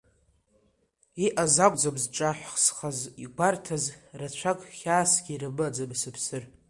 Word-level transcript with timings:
Иҟаз 1.25 1.55
акәӡам 1.65 1.95
зҿаазхаз 2.03 2.97
игәарҭаз, 3.23 3.85
рацәак 4.19 4.59
хьаасгьы 4.77 5.31
ирымаӡам 5.33 5.91
сыԥсыр. 6.01 6.43